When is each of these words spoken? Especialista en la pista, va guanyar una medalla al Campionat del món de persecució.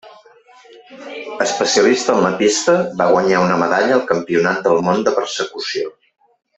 Especialista 1.47 2.15
en 2.15 2.23
la 2.27 2.33
pista, 2.41 2.77
va 3.03 3.09
guanyar 3.11 3.45
una 3.45 3.61
medalla 3.67 3.95
al 4.01 4.05
Campionat 4.15 4.67
del 4.71 4.85
món 4.89 5.09
de 5.09 5.19
persecució. 5.23 5.97